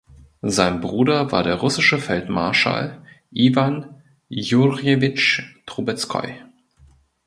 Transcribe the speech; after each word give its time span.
Sein 0.41 0.81
Bruder 0.81 1.31
war 1.31 1.43
der 1.43 1.57
russische 1.57 1.99
Feldmarschall 1.99 3.05
Iwan 3.29 4.01
Jurjewitsch 4.29 5.55
Trubezkoi. 5.67 6.43